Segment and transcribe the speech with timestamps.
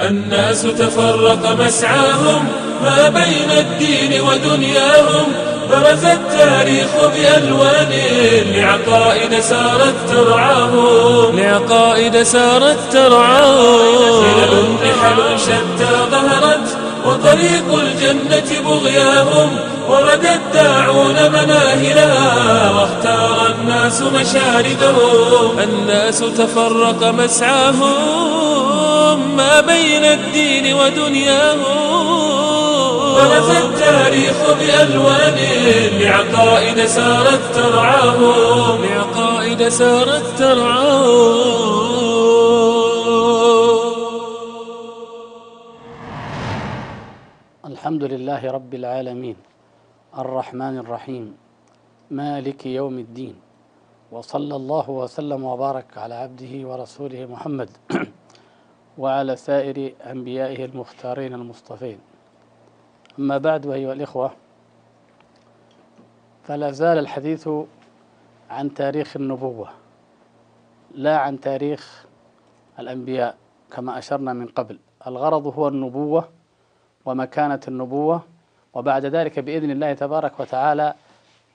[0.00, 2.48] الناس تفرق مسعاهم
[2.82, 5.32] ما بين الدين ودنياهم.
[5.70, 7.92] برز التاريخ بألوان
[8.54, 11.38] لعقائد سارت ترعاهم.
[11.38, 14.22] لعقائد سارت ترعاهم.
[14.22, 16.67] خلل نحل شتى ظهرت
[17.08, 19.50] وطريق الجنة بغياهم
[19.88, 28.38] ورد الداعون مناهلها واختار الناس مشاردهم الناس تفرق مسعاهم
[29.36, 31.88] ما بين الدين ودنياهم.
[33.14, 35.38] برز التاريخ بألوان
[36.00, 38.84] لعقائد سارت ترعاهم.
[38.84, 41.87] لعقائد سارت ترعاهم.
[47.88, 49.36] الحمد لله رب العالمين.
[50.18, 51.36] الرحمن الرحيم.
[52.10, 53.36] مالك يوم الدين.
[54.12, 57.70] وصلى الله وسلم وبارك على عبده ورسوله محمد
[59.02, 61.98] وعلى سائر أنبيائه المختارين المصطفين.
[63.18, 64.30] أما بعد أيها الإخوة
[66.44, 67.48] فلا زال الحديث
[68.50, 69.68] عن تاريخ النبوة
[70.94, 72.04] لا عن تاريخ
[72.78, 73.36] الأنبياء
[73.72, 74.78] كما أشرنا من قبل.
[75.06, 76.37] الغرض هو النبوة
[77.08, 78.22] ومكانة النبوة.
[78.74, 80.94] وبعد ذلك بإذن الله تبارك وتعالى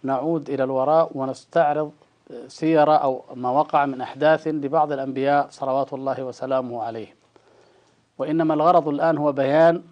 [0.04, 1.92] نعود إلى الوراء ونستعرض
[2.48, 7.16] سير أو ما وقع من أحداث لبعض الأنبياء صلوات الله وسلامه عليه.
[8.18, 9.84] وإنما الغرض الآن هو بيان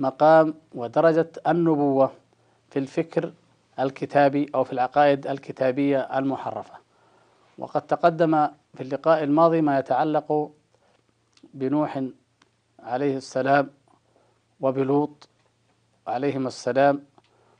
[0.00, 2.10] مقام ودرجة النبوة
[2.70, 3.32] في الفكر
[3.80, 6.74] الكتابي أو في العقائد الكتابية المحرفة.
[7.58, 10.50] وقد تقدم في اللقاء الماضي ما يتعلق
[11.54, 12.02] بنوح
[12.82, 13.70] عليه السلام
[14.60, 15.28] وبلوط
[16.06, 17.02] عليهما السلام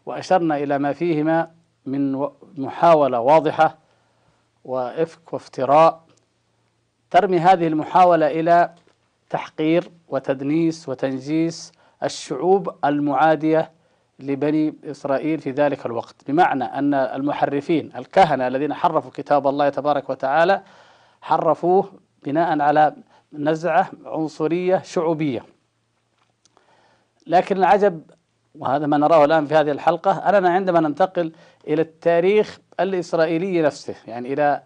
[0.06, 1.50] وأشرنا إلى ما فيهما
[1.86, 3.78] من محاولة واضحة
[4.64, 6.06] وإفك وافتراء
[7.10, 8.74] ترمي هذه المحاولة إلى
[9.30, 11.72] تحقير وتدنيس وتنجيس
[12.02, 13.70] الشعوب المعادية
[14.18, 16.14] لبني إسرائيل في ذلك الوقت.
[16.28, 20.62] بمعنى أن المحرفين الكهنة الذين حرفوا كتاب الله تبارك وتعالى
[21.20, 21.92] حرفوه
[22.24, 22.96] بناء على
[23.32, 25.44] نزعة عنصرية شعوبية.
[27.26, 28.02] لكن العجب
[28.54, 31.32] وهذا ما نراه الآن في هذه الحلقة أننا عندما ننتقل
[31.68, 34.62] إلى التاريخ الإسرائيلي نفسه يعني إلى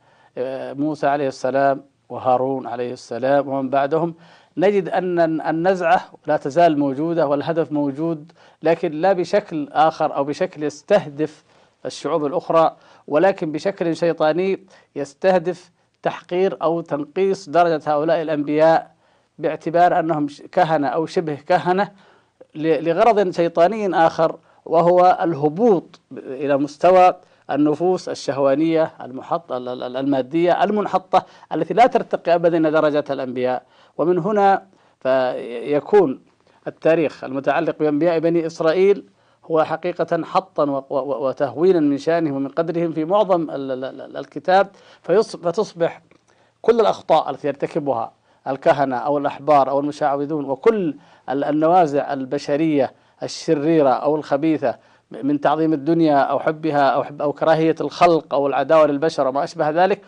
[0.78, 4.15] موسى عليه السلام وهارون عليه السلام ومن بعدهم
[4.56, 8.32] نجد أن النزعة لا تزال موجودة والهدف موجود
[8.62, 11.44] لكن لا بشكل آخر أو بشكل يستهدف
[11.87, 12.76] الشعوب الأخرى
[13.06, 14.66] ولكن بشكل شيطاني
[14.97, 15.70] يستهدف
[16.03, 18.94] تحقير أو تنقيص درجة هؤلاء الأنبياء
[19.38, 21.93] باعتبار أنهم كهنة أو شبه كهنة
[22.55, 27.15] لغرض شيطاني آخر وهو الهبوط إلى مستوى
[27.50, 33.62] النفوس الشهوانية المحط المادية المنحطة التي لا ترتقي أبدا إلى درجة الأنبياء.
[33.99, 34.66] ومن هنا
[35.00, 36.21] فيكون
[36.66, 39.05] التاريخ المتعلق بأنبياء بني إسرائيل
[39.44, 43.47] هو حقيقة حطا وتهوينا من شأنهم ومن قدرهم في معظم
[44.17, 44.69] الكتاب.
[45.03, 46.03] فتصبح
[46.62, 48.12] كل الأخطاء التي يرتكبها
[48.49, 50.95] الكهنة أو الأحبار أو المشعوذون وكل
[51.28, 52.93] النوازع البشرية
[53.23, 54.75] الشريرة أو الخبيثة
[55.23, 59.71] من تعظيم الدنيا أو حبها أو حب أو كراهية الخلق أو العداوة للبشر وما أشبه
[59.71, 60.00] ذلك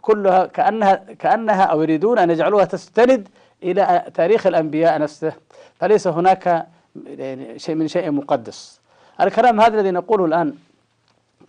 [0.00, 3.28] كلها كأنها كأنها أو يريدون أن يجعلوها تستند
[3.62, 5.32] إلى تاريخ الأنبياء نفسه.
[5.74, 6.66] فليس هناك
[7.06, 8.80] يعني شيء من شيء مقدس.
[9.20, 10.54] الكلام هذا الذي نقوله الآن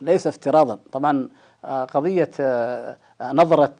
[0.01, 0.79] ليس افتراضا.
[0.91, 1.29] طبعا
[1.65, 2.29] قضية
[3.31, 3.73] نظرة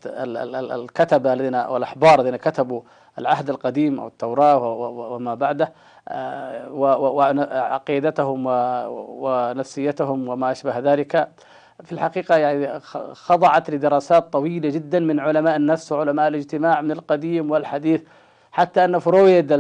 [0.76, 2.82] الكتبة الذين والأحبار الذين كتبوا
[3.20, 4.58] العهد القديم أو التوراة
[4.90, 5.74] وما بعده
[6.72, 8.44] وعقيدتهم
[9.24, 11.30] ونفسيتهم وما أشبه ذلك.
[11.84, 12.80] في الحقيقة يعني
[13.14, 18.02] خضعت لدراسات طويلة جدا من علماء النفس وعلماء الاجتماع من القديم والحديث.
[18.52, 19.54] حتى أن فرويد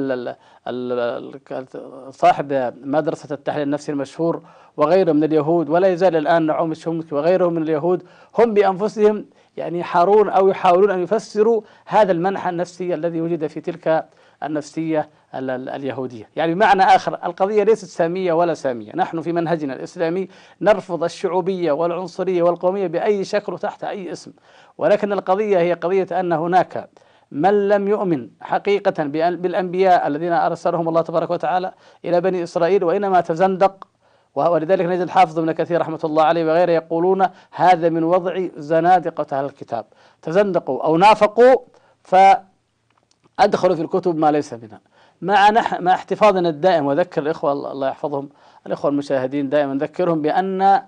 [2.10, 4.42] صاحب مدرسة التحليل النفسي المشهور
[4.78, 8.04] وغيره من اليهود ولا يزال الآن نعوم الشمك وغيرهم من اليهود
[8.40, 9.26] هم بأنفسهم
[9.58, 14.06] يعني يحارون أو يحاولون أن يفسروا هذا المنحى النفسي الذي وجد في تلك
[14.44, 16.30] النفسية اليهودية.
[16.36, 18.92] يعني بمعنى آخر القضية ليست سامية ولا سامية.
[18.96, 20.28] نحن في منهجنا الإسلامي
[20.62, 24.32] نرفض الشعوبية والعنصرية والقومية بأي شكل وتحت أي اسم.
[24.78, 26.90] ولكن القضية هي قضية أن هناك
[27.32, 31.74] من لم يؤمن حقيقة بالأنبياء الذين أرسلهم الله تبارك وتعالى
[32.06, 33.88] إلى بني إسرائيل وإنما تزندق
[34.36, 39.46] ولذلك نجد الحافظ ابن كثير رحمة الله عليه وغيره يقولون هذا من وضع زنادقة أهل
[39.46, 39.86] الكتاب.
[40.22, 41.56] تزندقوا أو نافقوا
[42.04, 44.82] فأدخلوا في الكتب ما ليس منها
[45.22, 48.30] مع نح مع احتفاظنا الدائم وذكر الإخوة الله يحفظهم
[48.68, 50.82] الإخوة المشاهدين دائما نذكرهم بأن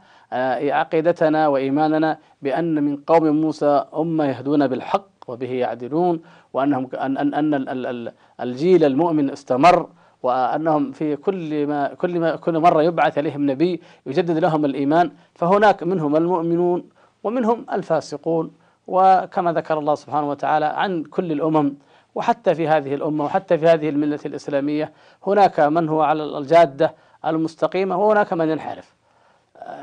[0.71, 6.21] عقيدتنا وإيماننا بأن من قوم موسى أمة يهدون بالحق وبه يعدلون
[6.53, 9.89] وأنهم أن أن أن ال- ال- ال- الجيل المؤمن استمر
[10.25, 15.83] وأنهم في كل ما كل ما كل مرة يبعث إليهم نبي يجدد لهم الإيمان فهناك
[15.83, 16.89] منهم المؤمنون
[17.24, 18.51] ومنهم الفاسقون
[18.88, 21.74] وكما ذكر الله سبحانه وتعالى عن كل الأمم
[22.16, 24.92] وحتى في هذه الأمة وحتى في هذه الملة الإسلامية
[25.27, 26.94] هناك من هو على الجادة
[27.25, 28.95] المستقيمة وهناك من ينحرف.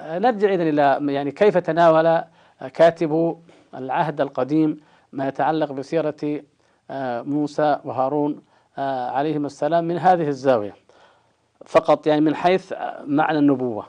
[0.09, 2.21] نرجع إذن إلى يعني كيف تناول
[2.75, 3.37] كاتب
[3.75, 4.81] العهد القديم
[5.13, 6.43] ما يتعلق بسيرة
[6.91, 8.41] آه، موسى وهارون.
[8.79, 10.75] آه، عليهما السلام من هذه الزاوية.
[11.67, 12.73] فقط يعني من حيث
[13.07, 13.87] معنى النبوة.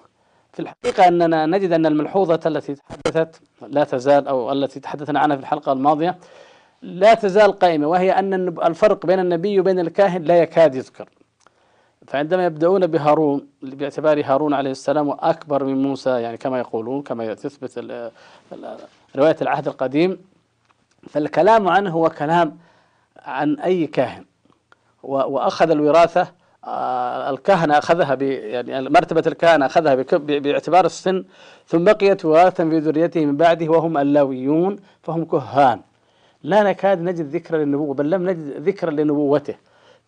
[0.53, 5.41] في الحقيقة أننا نجد أن الملحوظة التي تحدثت لا تزال أو التي تحدثنا عنها في
[5.41, 6.17] الحلقة الماضية
[6.81, 11.09] لا تزال قائمة وهي أن الفرق بين النبي وبين الكاهن لا يكاد يذكر.
[12.07, 18.01] فعندما يبدأون بهارون باعتبار هارون عليه السلام أكبر من موسى يعني كما يقولون كما تثبت
[19.15, 20.17] رواية العهد القديم
[21.09, 22.57] فالكلام عنه هو كلام
[23.17, 24.25] عن أي كاهن.
[25.03, 26.27] وأخذ الوراثة
[26.65, 31.23] آه، الكهنة أخذها ب يعني مرتبة الكهنة أخذها باعتبار السن
[31.67, 35.81] ثم بقيت وراثة في ذريته من بعده وهم اللاويون فهم كهان.
[36.43, 39.55] لا نكاد نجد ذكرا للنبوة بل لم نجد ذكرا لنبوته.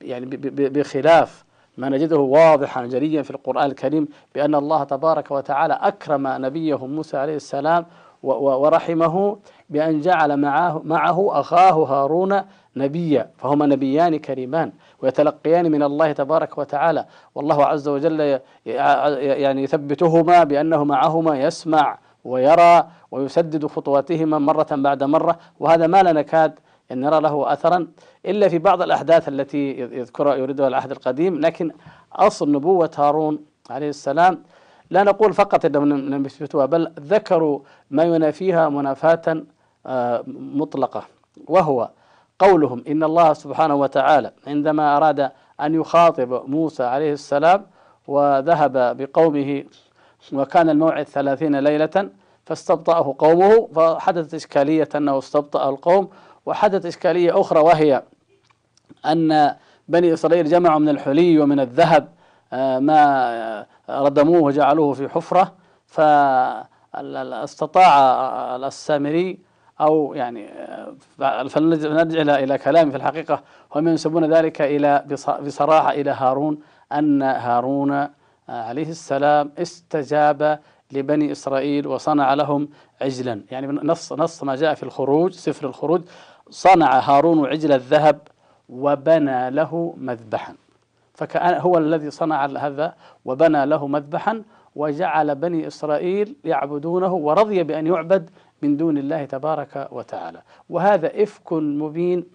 [0.01, 1.45] يعني بخلاف
[1.77, 7.35] ما نجده واضحا جليا في القرآن الكريم بأن الله تبارك وتعالى أكرم نبيه موسى عليه
[7.35, 7.85] السلام
[8.25, 9.37] ورحمه
[9.69, 12.41] بأن جعل معه, معه أخاه هارون
[12.75, 17.05] نبيا فهما نبيان كريمان ويتلقيان من الله تبارك وتعالى.
[17.35, 25.87] والله عز وجل يعني يثبتهما بأنه معهما يسمع ويرى ويسدد خطواتهما مرة بعد مرة وهذا
[25.87, 26.59] ما لا نكاد
[26.91, 27.87] أن نرى له أثرا
[28.25, 31.39] إلا في بعض الأحداث التي يذكرها يريدها العهد القديم.
[31.39, 31.71] لكن
[32.13, 33.39] أصل نبوة هارون
[33.69, 34.43] عليه السلام
[34.89, 37.59] لا نقول فقط أنهم لم يثبتوها بل ذكروا
[37.91, 39.43] ما ينافيها منافاة
[39.85, 41.03] آه، مطلقة.
[41.47, 41.89] وهو
[42.39, 47.65] قولهم إن الله سبحانه وتعالى عندما أراد أن يخاطب موسى عليه السلام
[48.07, 49.63] وذهب بقومه
[50.33, 52.09] وكان الموعد ثلاثين ليلة
[52.45, 56.09] فاستبطأه قومه فحدثت إشكالية أنه استبطأ القوم
[56.45, 58.03] وحدثت إشكالية أخرى وهي
[59.05, 59.55] أن
[59.87, 62.07] بني إسرائيل جمعوا من الحلي ومن الذهب
[62.53, 65.53] آه، ما ردموه وجعلوه في حفرة
[66.93, 67.95] فاستطاع
[68.55, 69.39] السامري
[69.81, 70.47] أو يعني
[71.49, 73.41] فلنرجع إلى كلامي في الحقيقة.
[73.75, 76.59] هم ينسبون ذلك إلى بص- بصراحة إلى هارون
[76.93, 78.07] أن هارون
[78.49, 80.59] عليه السلام استجاب
[80.91, 82.69] لبني إسرائيل وصنع لهم
[83.01, 83.41] عجلا.
[83.51, 86.01] يعني نص نص ما جاء في الخروج سفر الخروج
[86.49, 88.19] صنع هارون عجل الذهب
[88.69, 90.55] وبنى له مذبحا.
[91.15, 92.95] فكأن هو الذي صنع هذا
[93.25, 94.43] وبنى له مذبحا
[94.75, 98.29] وجعل بني إسرائيل يعبدونه ورضي بأن يعبد
[98.61, 100.41] من دون الله تبارك وتعالى.
[100.69, 102.25] وهذا إفك مبين.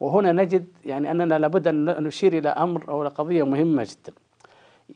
[0.00, 4.12] وهنا نجد يعني أننا لابد أن نشير إلى أمر أو قضية مهمة جدا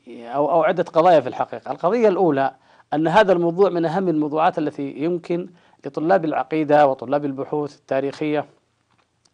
[0.07, 2.51] أو أو عدة قضايا في الحقيقة، القضية الأولى
[2.93, 5.49] أن هذا الموضوع من أهم الموضوعات التي يمكن
[5.85, 8.45] لطلاب العقيدة وطلاب البحوث التاريخية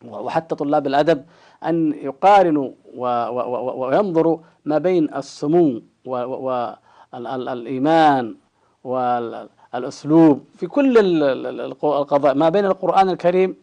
[0.08, 1.26] وحتى طلاب الأدب
[1.66, 2.70] أن يقارنوا
[3.76, 5.82] وينظروا ما بين السمو
[7.14, 8.36] والايمان
[8.84, 13.56] والاسلوب في كل ال- ال- الق- القضايا ما بين القرآن الكريم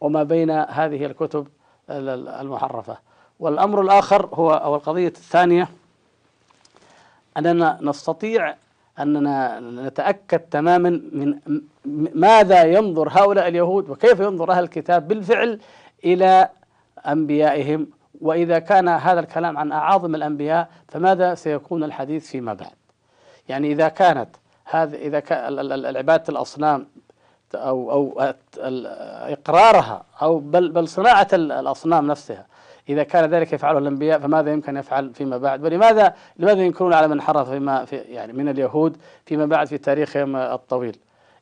[0.00, 1.46] وما بين هذه الكتب
[1.90, 2.96] ال- ال- المحرفة.
[3.40, 5.68] والأمر الآخر هو أو القضية الثانية
[7.36, 8.54] أننا نستطيع
[8.98, 11.38] أننا نتأكد تماما من
[12.14, 15.60] ماذا ينظر هؤلاء اليهود وكيف ينظر أهل الكتاب بالفعل
[16.04, 16.48] إلى
[16.98, 17.86] أنبيائهم
[18.20, 22.72] وإذا كان هذا الكلام عن أعاظم الأنبياء فماذا سيكون الحديث فيما بعد؟
[23.48, 24.28] يعني إذا كانت
[24.64, 26.86] هذا إذا كان العبادة الأصنام
[27.54, 28.20] أو أو
[29.32, 32.46] إقرارها أو بل بل صناعة ال- الأصنام نفسها
[32.88, 37.20] إذا كان ذلك يفعله الأنبياء فماذا يمكن يفعل فيما بعد؟ ولماذا لماذا ينكرون على من
[37.20, 40.96] حرف فيما في يعني من اليهود فيما بعد في تاريخهم الطويل؟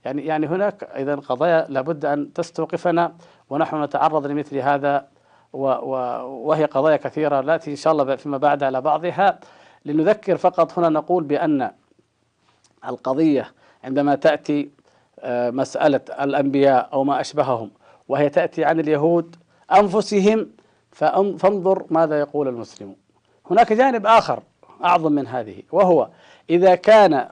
[0.04, 3.12] يعني يعني هناك إذا قضايا لابد أن تستوقفنا
[3.50, 5.06] ونحن نتعرض لمثل هذا
[5.54, 9.38] وهي قضايا كثيرة نأتي إن شاء الله فيما بعد على بعضها.
[9.84, 11.70] لنذكر فقط هنا نقول بأن
[12.88, 13.52] القضية
[13.84, 14.70] عندما تأتي
[15.20, 17.70] آه، مسألة الأنبياء أو ما أشبههم
[18.08, 19.36] وهي تأتي عن اليهود
[19.72, 20.50] أنفسهم
[20.92, 22.96] فانظر ماذا يقول المسلمون
[23.50, 24.42] هناك جانب آخر
[24.84, 26.08] أعظم من هذه وهو
[26.50, 27.28] إذا كان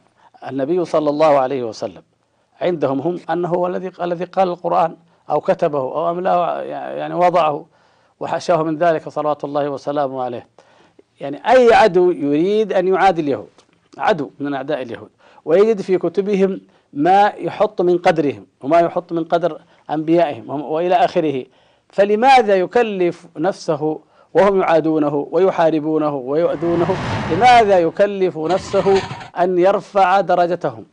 [0.49, 2.03] النبي صلى الله عليه وسلم
[2.61, 4.97] عندهم هم أنه هو الذي الذي قال القرآن
[5.31, 7.67] أو كتبه أو أملاه يعني وضعه.
[8.23, 10.47] وحاشاه من ذلك صلوات الله وسلامه عليه.
[11.21, 13.49] يعني أي عدو يريد أن يعادي اليهود
[13.99, 15.09] عدو من أعداء اليهود
[15.45, 16.61] ويجد في كتبهم
[16.93, 19.61] ما يحط من قدرهم وما يحط من قدر
[19.91, 21.45] أنبيائهم وإلى آخره.
[21.89, 24.01] فلماذا يكلف نفسه
[24.35, 26.97] وهم يعادونه ويحاربونه ويؤذونه؟
[27.33, 29.03] لماذا يكلف نفسه
[29.39, 30.85] أن يرفع درجتهم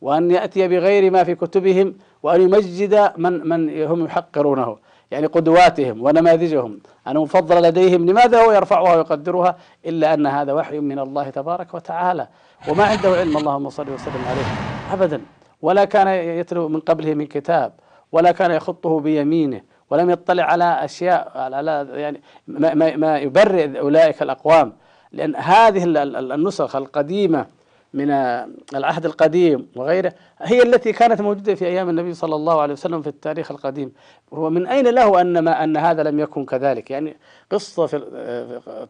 [0.00, 4.76] وأن يأتي بغير ما في كتبهم وأن يمجد من من هم يحقرونه؟
[5.10, 6.80] يعني قدواتهم ونماذجهم.
[7.06, 12.28] مفضل لديهم لماذا هو يرفعها ويقدرها؟ إلا أن هذا وحي من الله تبارك وتعالى.
[12.68, 14.44] وما عنده علم اللهم صل وسلم عليه.
[14.92, 15.20] أبدا.
[15.62, 17.72] ولا كان يتلو من قبله من كتاب
[18.12, 24.22] ولا كان يخطه بيمينه ولم يطلع على أشياء على يعني ما, ما, ما يبرئ أولئك
[24.22, 24.72] الأقوام.
[25.12, 27.46] لأن هذه النسخ القديمة
[27.94, 28.10] من
[28.74, 33.08] العهد القديم وغيره هي التي كانت موجودة في أيام النبي صلى الله عليه وسلم في
[33.08, 33.92] التاريخ القديم.
[34.30, 37.16] ومن أين له أن ما أن هذا لم يكن كذلك؟ يعني
[37.50, 37.98] قصة في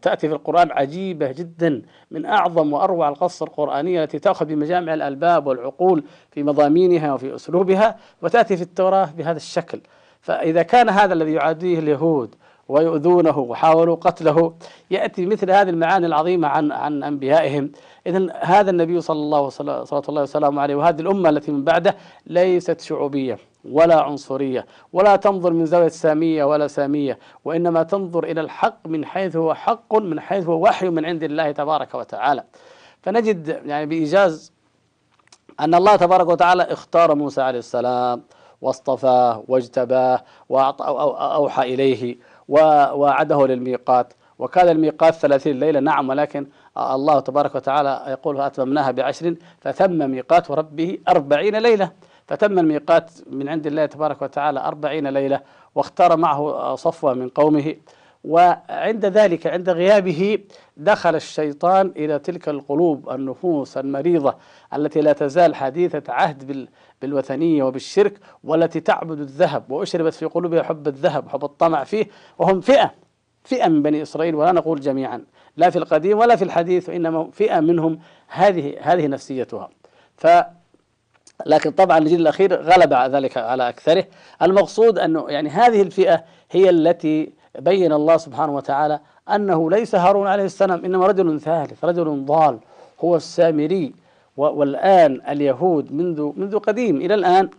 [0.01, 1.81] تأتي في القرآن عجيبة جدا
[2.11, 8.57] من أعظم وأروع القصة القرآنية التي تأخذ بمجامع الألباب والعقول في مضامينها وفي أسلوبها وتأتي
[8.57, 9.81] في التوراة بهذا الشكل.
[10.21, 12.35] فإذا كان هذا الذي يعاديه اليهود
[12.67, 14.53] ويؤذونه وحاولوا قتله
[14.91, 17.71] يأتي مثل هذه المعاني العظيمة عن عن أنبيائهم.
[18.07, 21.95] إذا هذا النبي صلى الله صلى الله وسلم عليه وهذه الأمة التي من بعده
[22.27, 28.87] ليست شعوبية ولا عنصرية ولا تنظر من زاوية سامية ولا سامية وإنما تنظر إلى الحق
[28.87, 32.43] من حيث هو حق من حيث هو وحي من عند الله تبارك وتعالى.
[33.01, 34.53] فنجد يعني بإيجاز
[35.59, 38.23] أن الله تبارك وتعالى اختار موسى عليه السلام
[38.61, 42.17] واصطفاه واجتباه وأوحى إليه
[42.49, 44.13] ووعده للميقات.
[44.39, 46.47] وكان الميقات ثلاثين ليلة نعم ولكن
[46.77, 51.91] الله تبارك وتعالى يقول أتممناها بعشر فتم ميقات ربه أربعين ليلة.
[52.27, 55.41] فتم الميقات من عند الله تبارك وتعالى أربعين ليلة
[55.75, 57.75] واختار معه صفوة من قومه.
[58.23, 60.37] وعند ذلك عند غيابه
[60.77, 64.35] دخل الشيطان إلى تلك القلوب النفوس المريضة
[64.73, 66.67] التي لا تزال حديثة عهد
[67.01, 72.07] بالوثنية وبالشرك والتي تعبد الذهب وأشربت في قلوبها حب الذهب وحب الطمع فيه
[72.39, 72.91] وهم فئة
[73.43, 75.25] فئة من بني إسرائيل ولا نقول جميعا.
[75.57, 79.69] لا في القديم ولا في الحديث وإنما فئة منهم هذه هذه نفسيتها.
[80.17, 80.27] ف
[81.45, 84.05] لكن طبعا الجيل الأخير غلب ذلك على أكثره.
[84.41, 88.99] المقصود أنه يعني هذه الفئة هي التي بين الله سبحانه وتعالى
[89.35, 92.59] أنه ليس هارون عليه السلام إنما رجل ثالث رجل ضال
[93.03, 93.93] هو السامري
[94.37, 96.95] والآن اليهود منذ منذ قديم.
[96.97, 97.49] إلى الآن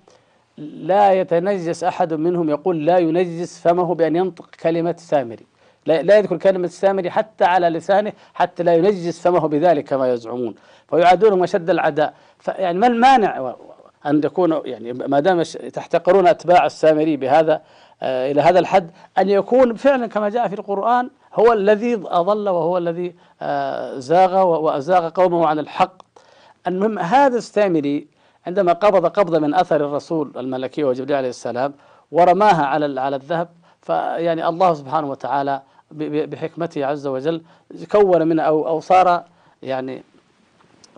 [0.58, 5.46] لا يتنجس أحد منهم يقول لا ينجس فمه بأن ينطق كلمة سامري.
[5.86, 10.54] لا, لا يذكر كلمة السامري حتى على لسانه حتى لا ينجس فمه بذلك كما يزعمون.
[10.90, 12.14] فيعادونهم أشد العداء.
[12.48, 13.54] يعني ما المانع
[14.06, 17.62] أن تكونوا يعني ما دام تحتقرون أتباع السامري بهذا
[18.02, 22.78] آه إلى هذا الحد أن يكون فعلا كما جاء في القرآن هو الذي أضل وهو
[22.78, 26.02] الذي آه زاغ وأزاغ قومه عن الحق.
[26.66, 28.06] المهم هذا السامري
[28.46, 31.74] عندما قبض قبضة من أثر الرسول الملكي وجبريل عليه السلام
[32.12, 33.48] ورماها على على الذهب
[33.82, 35.62] فيعني الله سبحانه وتعالى
[35.92, 37.42] بحكمته عز وجل
[37.92, 39.25] كون منها أو أو صار
[39.62, 40.02] يعني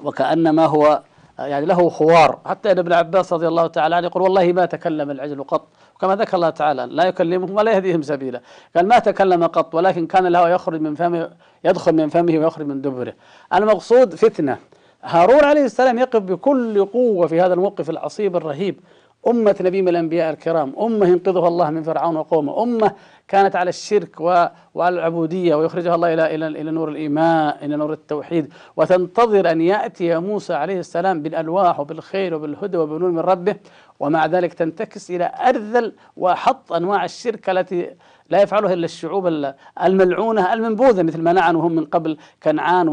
[0.05, 1.03] وكأنما هو
[1.39, 2.39] يعني له خوار.
[2.47, 5.67] حتى إن ابن عباس رضي الله تعالى عنه يقول والله ما تكلم العجل قط.
[5.97, 8.41] وكما ذكر الله تعالى لا يكلمهم ولا يهديهم سبيلا.
[8.77, 11.31] قال ما تكلم قط ولكن كان له يخرج من فمه
[11.65, 13.15] يدخل من فمه ويخرج من دبره.
[13.55, 14.59] المقصود فتنة.
[15.03, 18.81] هارون عليه السلام يقف بكل قوة في هذا الموقف العصيب الرهيب.
[19.29, 20.75] أمة نبي من الأنبياء الكرام.
[20.81, 22.63] أمة ينقذها الله من فرعون وقومه.
[22.63, 22.93] أمة
[23.29, 28.53] كانت على الشرك وعلى العبودية ويخرجها الله إلى إلى إلى نور الإيمان إلى نور التوحيد.
[28.77, 33.57] وتنتظر أن يأتي موسى عليه السلام بالألواح وبالخير وبالهدى وبنور من ربه
[34.01, 37.91] ومع ذلك تنتكس إلى أرذل وحط أنواع الشرك التي
[38.31, 39.53] لا يفعلها إلا الشعوب
[39.83, 42.89] الملعونة المنبوذة مثل ما نعنوا هم من قبل كنعان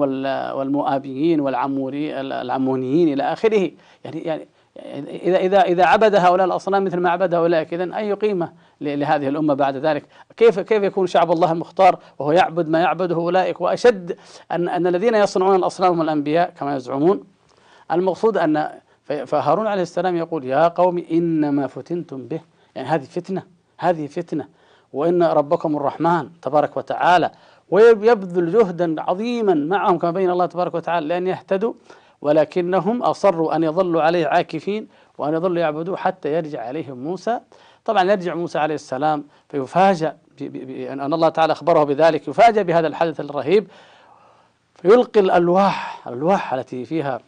[0.56, 3.72] والمؤابيين والعمونيين إلى آخره.
[4.06, 4.48] يعني يعني
[4.78, 9.54] إذا إذا إذا عبد هؤلاء الأصنام مثل ما عبد هؤلاء إذا أي قيمة لهذه الأمة
[9.54, 10.06] بعد ذلك؟
[10.38, 14.18] كيف كيف يكون شعب الله المختار وهو يعبد ما يعبده أولئك؟ وأشد
[14.52, 17.24] أن أن الذين يصنعون الأصنام هم الأنبياء كما يزعمون.
[17.92, 18.70] المقصود أن
[19.26, 22.42] فهارون عليه السلام يقول يا قوم إنما فتنتم به.
[22.76, 23.44] يعني هذه فتنة
[23.78, 24.48] هذه فتنة.
[24.94, 27.32] وإن ربكم الرحمن تبارك وتعالى
[27.70, 31.74] ويبذل جهدا عظيما معهم كما بين الله تبارك وتعالى لأن يهتدوا
[32.22, 34.88] ولكنهم أصروا أن يظلوا عليه عاكفين
[35.18, 37.40] وأن يظلوا يعبدوه حتى يرجع عليهم موسى.
[37.86, 40.18] طبعا يرجع موسى عليه السلام فيفاجأ
[40.92, 43.68] أن الله تعالى أخبره بذلك يفاجأ بهذا الحدث الرهيب
[44.76, 47.20] فيلقي الألواح الألواح التي فيها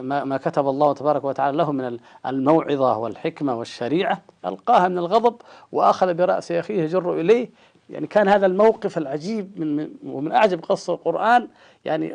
[0.00, 5.36] ما كتب الله تبارك وتعالى له من الموعظة والحكمة والشريعة ألقاها من الغضب
[5.72, 7.50] وأخذ برأس أخيه يجر إليه.
[7.92, 11.48] يعني كان هذا الموقف العجيب من من ومن أعجب قصص القرآن
[11.84, 12.14] يعني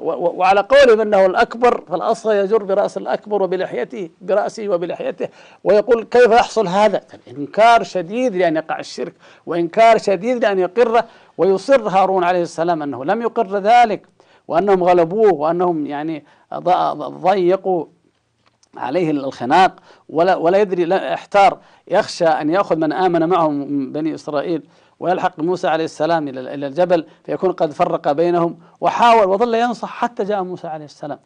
[0.00, 5.28] و- وعلى قوله انه الأكبر فالاصغر يجر برأس الأكبر وبلحيته برأسه وبلحيته
[5.64, 9.14] ويقول كيف يحصل هذا؟ إنكار شديد لأن يقع الشرك
[9.46, 11.02] وإنكار شديد لأن يقر
[11.38, 14.06] ويصر هارون عليه السلام أنه لم يقر ذلك
[14.48, 16.24] وأنهم غلبوه وأنهم يعني
[16.96, 17.84] ضيقوا
[18.76, 19.72] عليه الخناق
[20.08, 21.58] ولا ولا يدري لا احتار
[21.88, 24.62] يخشى أن يأخذ من آمن معه من بني إسرائيل
[25.00, 30.42] ويلحق موسى عليه السلام إلى الجبل فيكون قد فرق بينهم وحاول وظل ينصح حتى جاء
[30.42, 31.18] موسى عليه السلام.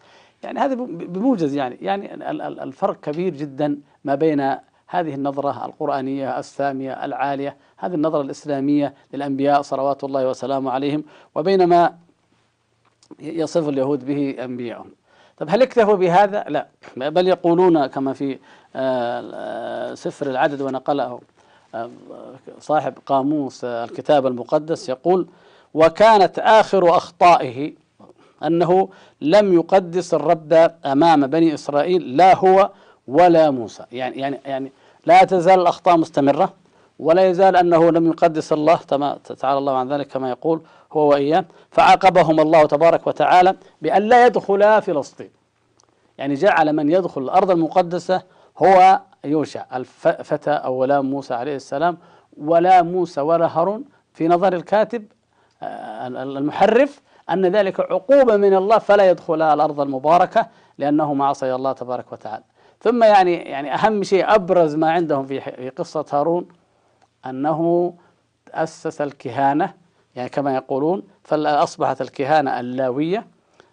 [0.43, 4.41] يعني هذا بموجز يعني يعني ال- ال- الفرق كبير جدا ما بين
[4.87, 11.95] هذه النظرة القرآنية السامية العالية هذه النظرة الإسلامية للأنبياء صلوات الله وسلامه عليهم وبين ما
[13.21, 14.91] يصف اليهود به أنبيائهم
[15.37, 18.39] طب هل اكتفوا بهذا؟ لا بل يقولون كما في آه،
[19.35, 21.21] آه، سفر العدد ونقله
[22.61, 25.27] صاحب قاموس الكتاب المقدس يقول
[25.75, 27.73] وكانت آخر أخطائه
[28.45, 28.89] أنه
[29.21, 32.71] لم يقدس الرب أمام بني إسرائيل لا هو
[33.09, 33.85] ولا موسى.
[33.93, 34.73] يعني يعني يعني
[35.07, 36.53] لا تزال الأخطاء مستمرة
[36.99, 40.61] ولا يزال أنه لم يقدس الله تعالى الله عن ذلك كما يقول
[40.93, 41.45] هو وإياه.
[41.71, 45.31] فعاقبهم الله تبارك وتعالى بأن لا يدخلا فلسطين.
[46.19, 48.23] يعني جعل من يدخل الأرض المقدسة
[48.59, 49.65] هو يوشع.
[49.75, 51.99] الفتى أو غلام موسى عليه السلام
[52.37, 55.05] ولا موسى ولا هارون في نظر الكاتب
[55.63, 57.01] آه، المحرف
[57.31, 60.47] أن ذلك عقوبة من الله فلا يدخلا الأرض المباركة
[60.79, 62.45] لأنه عصي الله تبارك وتعالى.
[62.81, 66.49] ثم يعني يعني أهم شيء أبرز ما عندهم في في قصة هارون
[67.27, 67.95] أنه
[68.55, 69.75] أسس الكهانة
[70.17, 73.27] يعني كما يقولون فأصبحت الكهانة اللاوية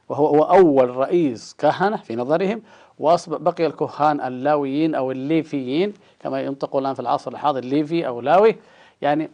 [0.10, 2.62] وهو هو أول رئيس كهنة في نظرهم
[3.00, 8.56] وأصبح بقي الكهان اللاويين أو الليفيين كما ينطق الآن في العصر الحاضر ليفي أو لاوي.
[9.02, 9.30] يعني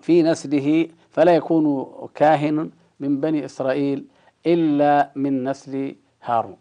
[0.00, 4.04] في نسله فلا يكون كاهن من بني إسرائيل
[4.46, 6.56] إلا من نسل هارون.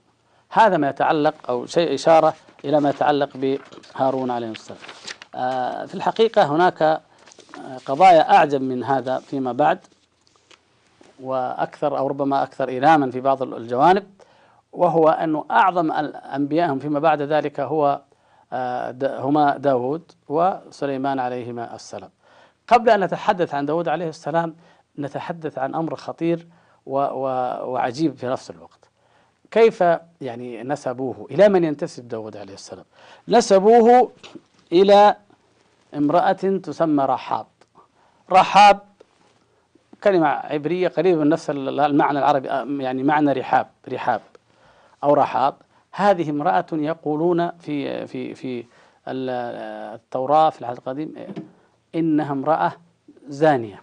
[0.50, 2.34] هذا ما يتعلق أو شيء إشارة
[2.66, 4.80] إلى ما يتعلق بهارون عليه السلام.
[5.36, 7.02] آه، في الحقيقة هناك آه،
[7.86, 9.80] قضايا أعجب من هذا فيما بعد
[11.24, 14.04] وأكثر أو ربما أكثر إيلاما في بعض الجوانب.
[14.74, 15.92] وهو أنه أعظم
[16.36, 18.02] أنبيائهم فيما بعد ذلك هو
[18.54, 22.10] آه، هما داود وسليمان عليهما السلام.
[22.68, 24.56] قبل أن نتحدث عن داود عليه السلام
[25.00, 26.48] نتحدث عن أمر خطير
[26.86, 28.90] وعجيب في نفس الوقت.
[29.52, 29.84] كيف
[30.22, 32.86] يعني نسبوه؟ إلى من ينتسب داود عليه السلام؟
[33.28, 34.12] نسبوه
[34.72, 35.16] إلى
[35.96, 36.32] امرأة
[36.64, 37.48] تسمى رحاب.
[38.32, 38.80] رحاب
[40.04, 42.48] كلمة عبرية قريبة من نفس المعنى العربي
[42.84, 44.22] يعني معنى رحاب رحاب.
[45.04, 45.56] أو رحاب.
[45.92, 48.66] هذه امرأة يقولون في في في
[49.08, 51.14] التوراة في العهد القديم
[51.96, 52.74] إنها امرأة
[53.28, 53.82] زانية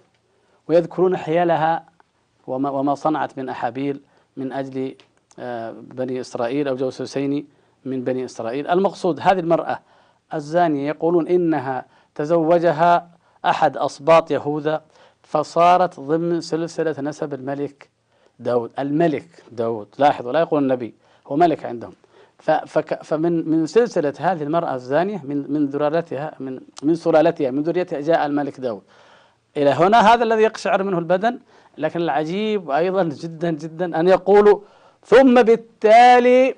[0.68, 1.84] ويذكرون حيالها
[2.46, 4.00] وما, وما صنعت من أحابيل
[4.36, 4.94] من أجل
[5.38, 7.46] آه، بني إسرائيل أو جوسوسين
[7.84, 8.66] من بني إسرائيل.
[8.68, 9.80] المقصود هذه المرأة
[10.34, 13.10] الزانية يقولون إنها تزوجها
[13.44, 14.82] أحد أصباط يهوذا
[15.22, 17.88] فصارت ضمن سلسلة نسب الملك
[18.38, 18.70] داود.
[18.78, 19.88] الملك داود.
[19.98, 20.94] لاحظوا لا يقول النبي.
[21.28, 21.92] هو ملك عندهم.
[23.02, 28.26] فمن من سلسلة هذه المرأة الزانية من من ذرارتها من من سلالتها من ذريتها جاء
[28.26, 28.82] الملك داود.
[29.56, 31.38] إلى هنا هذا الذي يقشعر منه البدن
[31.78, 34.60] لكن العجيب أيضا جدا جدا أن يقولوا
[35.04, 36.54] ثم بالتالي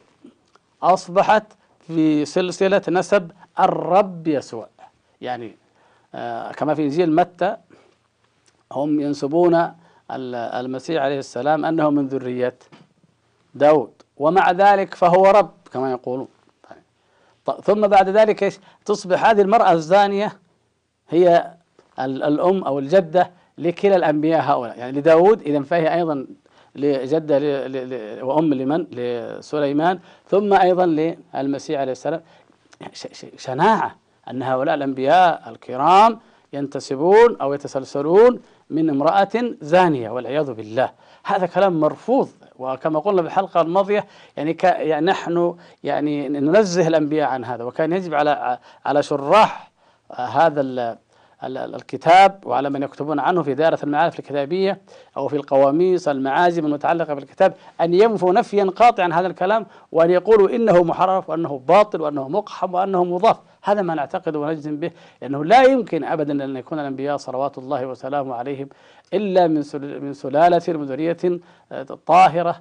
[0.83, 1.45] أصبحت
[1.87, 3.31] في سلسلة نسب
[3.61, 4.69] الرب يسوع.
[5.21, 5.57] يعني
[6.15, 7.57] آه كما في إنجيل متى
[8.73, 12.55] هم ينسبون ال- المسيح عليه السلام أنه من ذرية
[13.55, 13.93] داود.
[14.21, 16.29] ومع ذلك فهو رب كما يقولون.
[17.47, 17.61] طيب.
[17.61, 20.33] ثم بعد ذلك إيش؟ تصبح هذه المرأة الزانية
[21.09, 21.55] هي
[22.01, 24.79] ال- الأم أو الجدة لكلا الأنبياء هؤلاء.
[24.79, 26.27] يعني لداود إذا فهي أيضا
[26.77, 27.37] لجدة
[28.25, 29.99] وأم لمن؟ لسليمان.
[30.29, 30.87] ثم أيضا
[31.35, 32.21] للمسيح عليه السلام.
[33.37, 33.97] شناعة
[34.31, 36.19] أن هؤلاء الأنبياء الكرام
[36.53, 40.91] ينتسبون أو يتسلسلون من امرأة زانية والعياذ بالله.
[41.25, 42.29] هذا كلام مرفوض.
[42.61, 47.65] وكما قلنا بالحلقة الماضية يعني, ك يعني نحن يعني ننزه الأنبياء عن هذا.
[47.65, 49.71] وكان يجب على على شراح
[50.17, 50.97] هذا ال-
[51.45, 54.81] ال- الكتاب وعلى من يكتبون عنه في دائرة المعارف الكتابية
[55.17, 60.83] أو في القواميس المعاجم المتعلقة بالكتاب أن ينفوا نفيا قاطعا هذا الكلام وأن يقولوا إنه
[60.85, 63.37] محرف وأنه باطل وأنه مقحم وأنه مضاف.
[63.63, 64.91] هذا ما نعتقد ونجزم به
[65.23, 68.69] لأنه لا يمكن أبدا أن يكون الأنبياء صلوات الله وسلامه عليهم
[69.15, 69.65] إلا من
[70.03, 71.41] من سلالة من ذرية
[71.73, 72.61] آه، طاهرة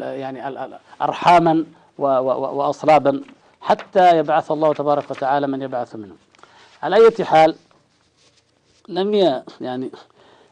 [0.00, 0.68] يعني
[1.02, 1.64] أرحاما
[1.98, 3.22] وأصلابا
[3.60, 6.16] حتى يبعث الله تبارك وتعالى من يبعث منهم.
[6.82, 7.54] على أي حال
[8.88, 9.14] لم
[9.60, 9.90] يعني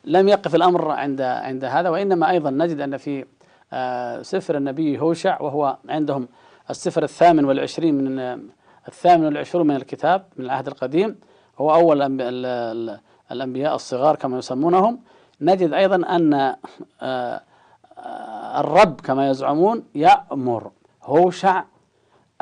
[0.04, 3.24] لم يقف الأمر عند عند هذا وإنما أيضا نجد أن في
[3.72, 6.28] آه، سفر النبي هوشع وهو عندهم
[6.70, 8.38] السفر الثامن والعشرين من
[8.88, 11.20] الثامن والعشرون من الكتاب من العهد القديم
[11.58, 13.00] هو أول الأنب- ال- ال-
[13.32, 14.98] الأنبياء الصغار كما يسمونهم.
[15.40, 16.56] نجد أيضا أن آه،
[17.02, 20.70] آه، الرب كما يزعمون يأمر
[21.02, 21.62] هوشع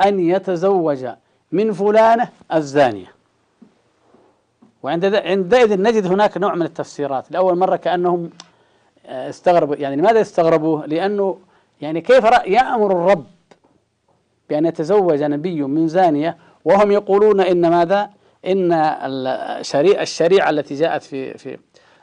[0.05, 1.07] أن يتزوج
[1.51, 3.11] من فلانة الزانية.
[4.83, 7.31] وعند عندئذ نجد هناك نوع من التفسيرات.
[7.31, 8.29] لأول مرة كأنهم
[9.05, 11.37] آه، استغربوا يعني لماذا استغربوا؟ لأنه
[11.81, 13.25] يعني كيف يأمر الرب
[14.51, 18.09] بأن يتزوج نبي من زانية وهم يقولون إن ماذا؟
[18.45, 21.57] إن الشريعة, الشريعة التي جاءت في في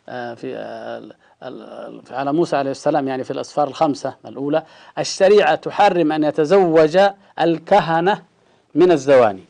[0.08, 0.98] آه، في آه،
[1.42, 4.62] ال- على موسى عليه السلام يعني في الأسفار الخمسة الأولى
[4.98, 6.98] الشريعة تحرم أن يتزوج
[7.40, 8.22] الكهنة
[8.74, 9.44] من الزواني.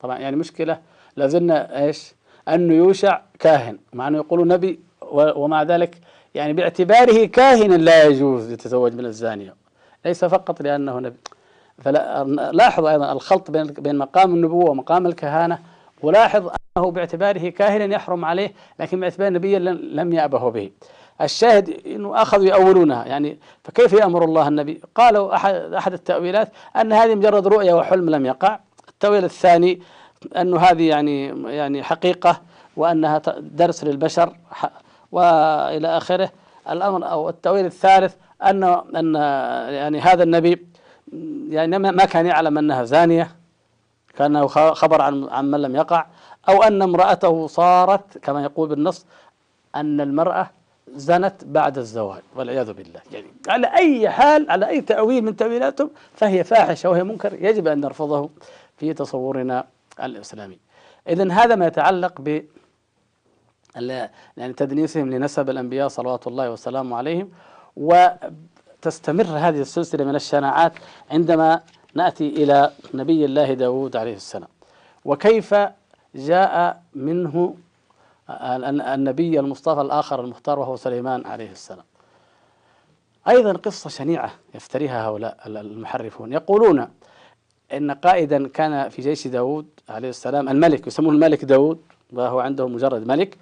[0.00, 0.78] طبعا يعني مشكلة
[1.16, 2.14] لازلنا إيش؟
[2.48, 4.80] انه يوشع كاهن مع أنه يقولوا نبي
[5.12, 5.98] ومع ذلك
[6.34, 9.54] يعني باعتباره كاهن لا يجوز يتزوج من الزانية
[10.04, 11.16] ليس فقط لأنه نبي.
[11.82, 15.58] فلاحظ أيضا الخلط بين بين مقام النبوة ومقام الكهانة
[16.02, 20.70] ولاحظ أنه باعتباره كاهنا يحرم عليه لكن باعتباره نبيا لم يأبه به.
[21.20, 27.14] الشاهد إنه أخذوا يأولونها يعني فكيف يأمر الله النبي؟ قالوا احد أحد التأويلات أن هذه
[27.14, 28.58] مجرد رؤيا وحلم لم يقع.
[28.88, 29.80] التأويل الثاني
[30.36, 32.40] أنه هذه يعني يعني حقيقة
[32.76, 34.32] وأنها ت- درس للبشر
[35.12, 36.30] وإلى آخره.
[36.70, 38.64] الأمر أو التأويل الثالث أن
[38.96, 39.14] أن
[39.74, 40.66] يعني هذا النبي
[41.50, 43.30] يعني ما كان يعلم أنها زانية
[44.16, 46.06] كأنه خ- خبر عن عن من لم يقع
[46.48, 49.06] أو أن امرأته صارت كما يقول بالنص
[49.76, 50.50] أن المرأة
[50.94, 53.00] زنت بعد الزواج والعياذ بالله.
[53.12, 57.80] يعني على أي حال على أي تأويل من تأويلاتهم فهي فاحشة وهي منكر يجب أن
[57.80, 58.30] نرفضه
[58.78, 59.64] في تصورنا
[60.02, 60.58] الإسلامي.
[61.08, 62.42] إذا هذا ما يتعلق ب
[64.36, 67.30] يعني تدنيسهم لنسب الأنبياء صلوات الله وسلامه عليهم
[68.80, 70.72] وتستمر هذه السلسلة من الشناعات
[71.10, 71.60] عندما
[71.94, 74.48] نأتي إلى نبي الله داود عليه السلام.
[75.04, 75.54] وكيف
[76.14, 77.54] جاء منه
[78.30, 81.84] ال- ال- النبي المصطفى الآخر المختار وهو سليمان عليه السلام.
[83.28, 86.32] أيضا قصة شنيعة يفتريها هؤلاء ال- المحرفون.
[86.32, 86.88] يقولون
[87.72, 91.80] إن قائدا كان في جيش داود عليه السلام الملك يسمونه الملك داود
[92.12, 93.38] وهو عنده مجرد ملك.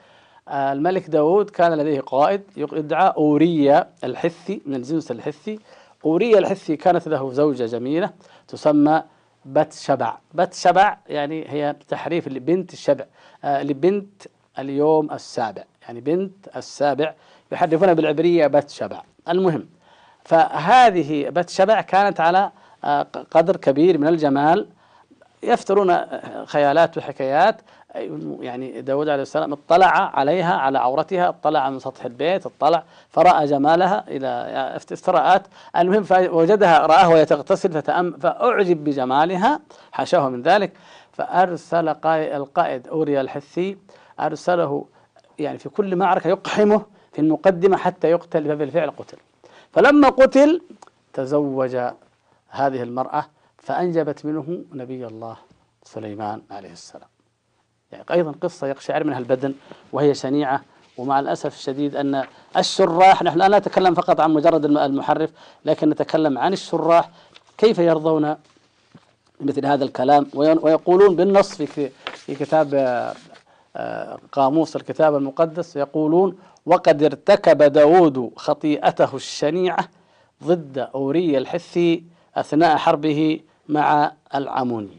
[0.48, 5.58] الملك داود كان لديه قائد يدعى أوريا الحثي من الجنس الحثي.
[6.04, 8.10] أوريا الحثي كانت له زوجة جميلة
[8.48, 9.02] تسمى
[9.44, 10.18] بت شبع.
[10.34, 13.04] بت شبع يعني هي تحريف لبنت الشبع
[13.44, 14.22] آه، لبنت
[14.58, 15.64] اليوم السابع.
[15.82, 17.14] يعني بنت السابع
[17.52, 19.02] يحرفونها بالعبرية بت شبع.
[19.28, 19.66] المهم
[20.24, 22.50] فهذه بت شبع كانت على
[22.84, 24.68] آه، قدر كبير من الجمال.
[25.42, 27.60] يفترون آه، خيالات وحكايات
[28.40, 34.04] يعني داود عليه السلام اطلع عليها على عورتها اطلع من سطح البيت اطلع فرأى جمالها
[34.08, 34.26] إلى
[34.76, 35.42] افتراءات
[35.76, 39.60] المهم فوجدها رآها وهي تغتسل فتأم فأعجب بجمالها
[39.92, 40.72] حاشاه من ذلك.
[41.12, 43.78] فأرسل قائد القائد أوريا الحثي
[44.20, 44.84] أرسله
[45.38, 49.18] يعني في كل معركة يقحمه في المقدمة حتى يقتل فبالفعل قتل.
[49.72, 50.62] فلما قتل
[51.12, 51.76] تزوج
[52.48, 53.26] هذه المرأة
[53.58, 55.36] فأنجبت منه نبي الله
[55.84, 57.13] سليمان عليه السلام.
[58.10, 59.54] أيضا قصة يقشعر منها البدن
[59.92, 60.62] وهي شنيعة
[60.98, 62.24] ومع الأسف الشديد أن
[62.56, 65.30] الشراح نحن لا نتكلم فقط عن مجرد الم- المحرف
[65.64, 67.10] لكن نتكلم عن الشراح
[67.58, 68.36] كيف يرضون
[69.40, 73.14] مثل هذا الكلام ويقولون بالنص في في كتاب آه،
[73.76, 79.88] آه، قاموس الكتاب المقدس يقولون وقد ارتكب داود خطيئته الشنيعة
[80.44, 82.04] ضد أوري الحثي
[82.36, 84.96] أثناء حربه مع العموني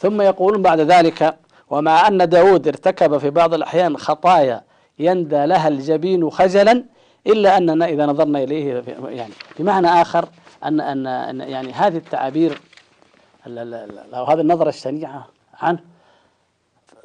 [0.00, 1.36] ثم يقولون بعد ذلك
[1.70, 4.62] ومع أن داود ارتكب في بعض الأحيان خطايا
[4.98, 6.84] يندى لها الجبين خجلا
[7.26, 10.28] إلا أننا إذا نظرنا إليه يعني بمعنى آخر
[10.64, 12.60] أن أن أن يعني هذه التعابير
[13.46, 15.28] ال- ال- ال- أو هذه النظرة الشنيعة
[15.60, 15.78] عنه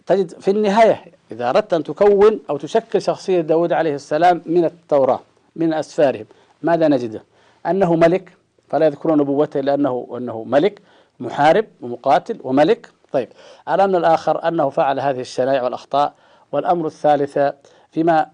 [0.06, 5.20] تجد في النهاية إذا أردت أن تكون أو تشكل شخصية داود عليه السلام من التوراة
[5.56, 6.26] من أسفارهم
[6.62, 7.24] ماذا نجده
[7.66, 8.32] أنه ملك
[8.70, 10.82] فلا يذكرون نبوته إلا أنه أنه ملك
[11.20, 13.30] محارب ومقاتل وملك طيب
[13.70, 16.14] الأمر الآخر أنه فعل هذه الشنائع والأخطاء؟
[16.52, 17.40] والأمر الثالث
[17.92, 18.30] فيما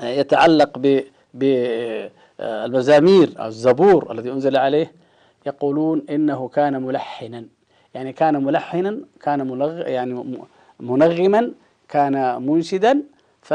[0.00, 1.00] يتعلق
[1.34, 4.92] بالمزامير أو الزبور الذي أنزل عليه
[5.46, 7.44] يقولون إنه كان ملحنا
[7.94, 10.24] يعني كان ملحنا كان ملغ يعني
[10.80, 11.52] منغما
[11.88, 13.02] كان منشدا
[13.42, 13.50] ف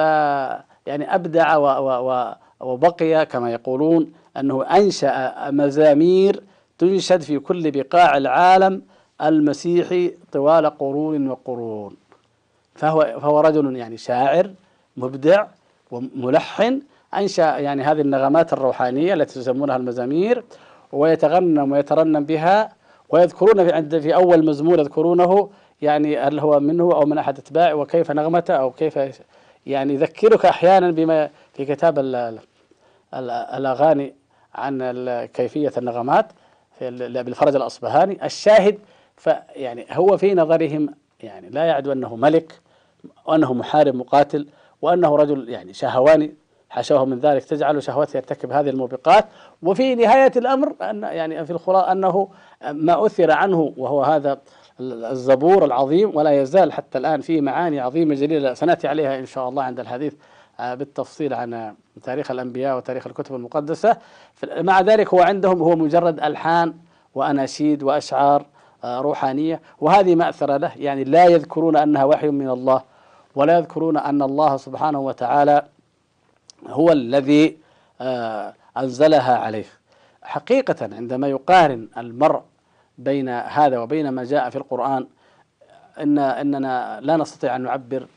[0.88, 6.44] يعني أبدع و و و وبقي كما يقولون أنه أنشأ مزامير
[6.78, 8.82] تنشد في كل بقاع العالم
[9.22, 11.96] المسيحي طوال قرون وقرون.
[12.76, 14.52] فهو فهو رجل يعني شاعر
[14.98, 15.46] مبدع
[15.92, 16.82] وملحن
[17.14, 20.44] أنشأ يعني هذه النغمات الروحانية التي يسمونها المزامير
[20.92, 22.74] ويتغنم ويترنم بها
[23.10, 25.50] ويذكرون في عند في أول مزمور يذكرونه
[25.82, 29.00] يعني هل هو منه أو من أحد أتباعه وكيف نغمته أو كيف
[29.66, 32.00] يعني يذكرك أحيانا بما في كتاب
[33.14, 34.14] الأغاني
[34.56, 36.26] عن كيفية النغمات
[36.82, 38.26] لأبي الفرج الأصبهاني.
[38.26, 38.80] الشاهد
[39.18, 42.60] فيعني هو في نظرهم يعني لا يعدو أنه ملك
[43.26, 44.48] وأنه محارب مقاتل
[44.82, 46.36] وأنه رجل يعني شهواني
[46.70, 49.26] حاشاه من ذلك تجعل شهوته يرتكب هذه الموبقات.
[49.64, 52.30] وفي نهاية الأمر أن يعني في الخلاصة أنه
[52.72, 54.42] ما أثر عنه وهو هذا
[54.80, 59.64] الزبور العظيم ولا يزال حتى الآن فيه معاني عظيمة جليلة سنأتي عليها إن شاء الله
[59.64, 60.14] عند الحديث
[60.60, 63.98] آه، بالتفصيل عن تاريخ الأنبياء وتاريخ الكتب المقدسة.
[64.58, 66.74] مع ذلك هو عندهم هو مجرد ألحان
[67.16, 68.46] وأناشيد وأشعار.
[68.86, 69.62] روحانية.
[69.82, 72.82] وهذه مأثرة له يعني لا يذكرون أنها وحي من الله
[73.36, 75.66] ولا يذكرون أن الله سبحانه وتعالى
[76.68, 77.58] هو الذي
[78.02, 79.66] آه، أنزلها عليه.
[80.22, 82.42] حقيقة عندما يقارن المرء
[82.98, 85.08] بين هذا وبين ما جاء في القرآن
[86.00, 88.08] إن إننا لا نستطيع أن نعبر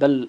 [0.00, 0.28] بل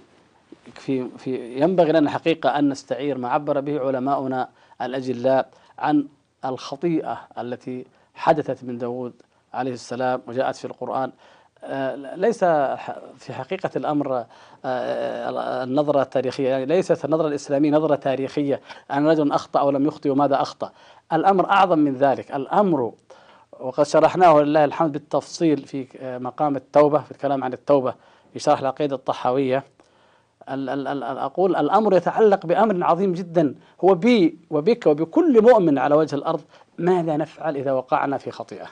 [0.73, 3.17] في في ينبغي لنا حقيقة أن نستعير.
[3.17, 4.49] ما عبر به علماؤنا
[4.81, 6.07] الأجلاء عن
[6.45, 9.13] الخطيئة التي حدثت من داود
[9.53, 11.11] عليه السلام وجاءت في القرآن.
[11.63, 12.43] آه، ليس
[13.17, 14.25] في حقيقة الأمر
[14.65, 20.09] آه، النظرة التاريخية يعني ليست النظرة الإسلامية نظرة تاريخية أن رجل أخطأ أو لم يخطئ
[20.09, 20.71] وماذا أخطأ.
[21.13, 22.31] الأمر أعظم من ذلك.
[22.31, 22.93] الأمر
[23.59, 25.87] وقد شرحناه لله الحمد بالتفصيل في
[26.21, 27.95] مقام التوبة في الكلام عن التوبة
[28.33, 29.63] في شرح العقيدة الطحاوية.
[30.47, 33.55] أقول الأمر يتعلق بأمر عظيم جدا.
[33.83, 36.41] هو بي وبك وبكل مؤمن على وجه الأرض
[36.77, 38.67] ماذا نفعل إذا وقعنا في خطيئة؟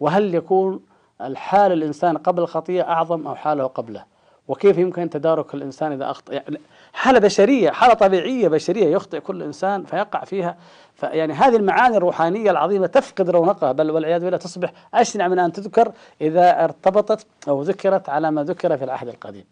[0.00, 0.80] وهل يكون
[1.20, 4.04] الحال الإنسان قبل الخطيئة أعظم أو حاله قبله؟
[4.48, 6.60] وكيف يمكن تدارك الإنسان إذا أخطأ؟ يعني
[6.92, 10.56] حالة بشرية حالة طبيعية بشرية يخطئ كل إنسان فيقع فيها.
[10.94, 13.72] فيعني هذه المعاني الروحانية العظيمة تفقد رونقها.
[13.72, 18.76] بل والعياذ بالله تصبح أشنع من أن تذكر إذا ارتبطت أو ذكرت على ما ذكر
[18.76, 19.44] في العهد القديم.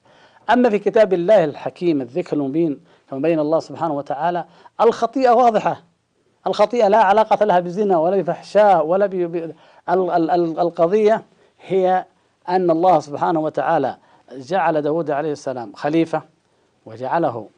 [0.50, 2.80] أما في كتاب الله الحكيم الذكر المبين
[3.11, 4.44] كما بين الله سبحانه وتعالى
[4.80, 5.82] الخطيئة واضحة.
[6.46, 9.54] الخطيئة لا علاقة لها بزنا ولا بفحشاء ولا ب...
[9.88, 11.22] القضية
[11.66, 12.05] هي
[12.49, 13.96] أن الله سبحانه وتعالى
[14.33, 16.22] جعل داود عليه السلام خليفة
[16.87, 17.49] وجعله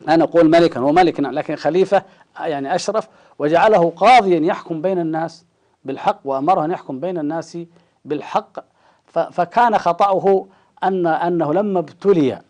[0.00, 2.02] لا نقول ملكا هو ملك لكن خليفة
[2.40, 5.44] يعني أشرف وجعله قاضيا يحكم بين الناس
[5.84, 7.58] بالحق وأمره أن يحكم بين الناس
[8.04, 8.64] بالحق.
[9.06, 10.46] فكان خطأه
[10.84, 12.40] أن أنه لما ابتلي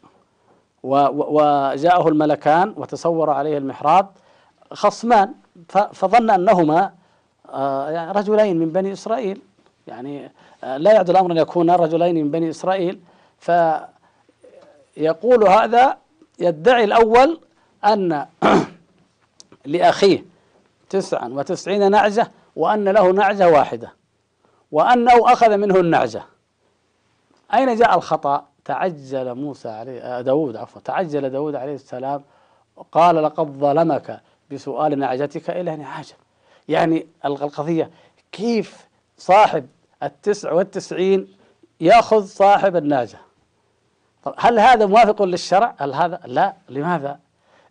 [0.82, 4.08] وجاءه الملكان وتصور عليه المحراب
[4.72, 5.34] خصمان
[5.92, 6.92] فظن أنهما
[8.12, 9.40] رجلين من بني إسرائيل.
[9.86, 10.30] يعني
[10.64, 13.00] آه، لا يعد الأمر أن يكون رجلين من بني إسرائيل.
[13.38, 13.88] فيقول
[15.48, 15.98] هذا
[16.38, 17.40] يدعي الأول
[17.84, 18.26] أن
[19.64, 20.24] لأخيه
[20.90, 23.92] تسعا وتسعين نعجة وأن له نعجة واحدة
[24.72, 26.22] وأنه أخذ منه النعجة.
[27.54, 32.22] أين جاء الخطأ؟ تعجل موسى عليه آه، داود عفوا تعجل داود عليه السلام
[32.92, 36.14] قال لقد ظلمك بسؤال نعجتك إلى نعاجة.
[36.68, 37.90] يعني القضية
[38.32, 38.86] كيف
[39.18, 39.66] صاحب
[40.02, 41.28] التسع والتسعين
[41.80, 43.18] يأخذ صاحب الناجة؟
[44.38, 47.18] هل هذا موافق للشرع؟ هل هذا؟ لا لماذا؟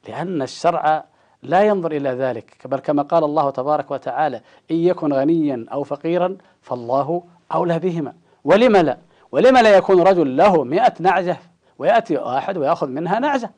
[0.07, 1.03] لأن الشرع
[1.43, 6.37] لا ينظر إلى ذلك بل كما قال الله تبارك وتعالى إن يكن غنيا أو فقيرا
[6.61, 8.13] فالله أولى بهما.
[8.43, 8.97] ولم لا؟
[9.31, 11.37] ولم لا يكون رجل له مئة نعجة
[11.79, 13.51] ويأتي واحد ويأخذ منها نعجة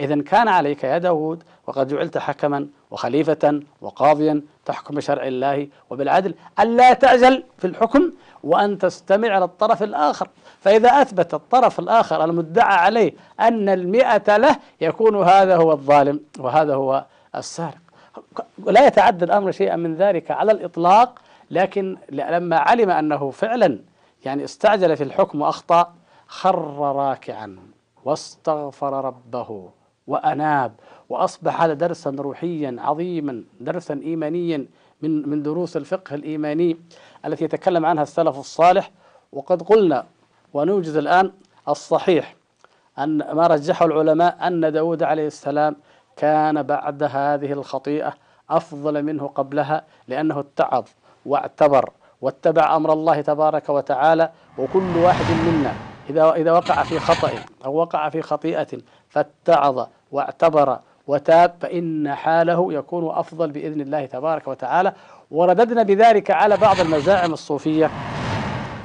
[0.00, 6.92] إذا كان عليك يا داود وقد جعلت حكما وخليفة وقاضيا تحكم بشرع الله وبالعدل ألا
[6.92, 8.12] تعجل في الحكم
[8.44, 10.28] وأن تستمع للطرف الآخر.
[10.60, 17.04] فإذا أثبت الطرف الآخر المدعى عليه أن المئة له يكون هذا هو الظالم وهذا هو
[17.36, 17.78] السارق.
[18.66, 21.18] لا يتعدى الأمر شيئا من ذلك على الإطلاق
[21.50, 23.78] لكن لما علم أنه فعلا
[24.24, 25.92] يعني استعجل في الحكم وأخطأ
[26.26, 27.56] خر راكعا
[28.04, 29.70] واستغفر ربه.
[30.12, 30.72] وأناب
[31.08, 34.66] وأصبح هذا درسا روحيا عظيما درسا إيمانيا
[35.02, 36.76] من من دروس الفقه الإيماني
[37.26, 38.90] التي يتكلم عنها السلف الصالح.
[39.32, 40.06] وقد قلنا
[40.54, 41.32] ونوجد الآن
[41.68, 42.34] الصحيح
[42.98, 45.76] أن ما رجحه العلماء أن داود عليه السلام
[46.16, 48.14] كان بعد هذه الخطيئة
[48.50, 50.84] أفضل منه قبلها لأنه اتعظ
[51.26, 55.72] واعتبر واتبع أمر الله تبارك وتعالى وكل واحد منا
[56.10, 57.30] إذا إذا وقع في خطأ
[57.64, 58.68] أو وقع في خطيئة
[59.08, 64.92] فاتعظ واعتبر وتاب فإن حاله يكون أفضل بإذن الله تبارك وتعالى.
[65.30, 67.90] ورددنا بذلك على بعض المزاعم الصوفية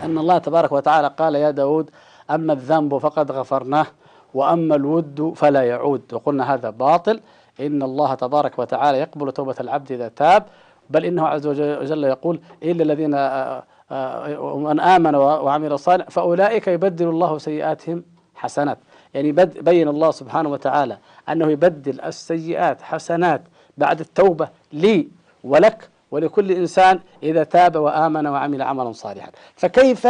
[0.03, 1.89] أن الله تبارك وتعالى قال يا داود
[2.31, 3.85] أما الذنب فقد غفرناه
[4.33, 6.13] وأما الود فلا يعود.
[6.13, 7.19] وقلنا هذا باطل
[7.59, 10.43] إن الله تبارك وتعالى يقبل توبة العبد إذا تاب
[10.89, 17.07] بل إنه عز وجل يقول إلا الذين آه، آه، من آمن وعمل صالح فأولئك يبدل
[17.07, 18.03] الله سيئاتهم
[18.35, 18.77] حسنات.
[19.13, 20.97] يعني بين الله سبحانه وتعالى
[21.29, 23.41] أنه يبدل السيئات حسنات
[23.77, 25.07] بعد التوبة لي
[25.43, 29.31] ولك ولكل إنسان إذا تاب وآمن وعمل عملا صالحا.
[29.55, 30.07] فكيف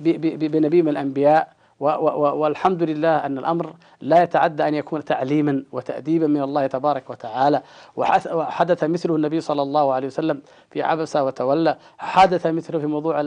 [0.00, 6.66] بنبي من الأنبياء والحمد لله أن الأمر لا يتعدى أن يكون تعليما وتأديبا من الله
[6.66, 7.62] تبارك وتعالى.
[7.96, 11.76] وحدث مثله النبي صلى الله عليه وسلم في عبس وتولى.
[11.98, 13.20] حدث مثله في موضوع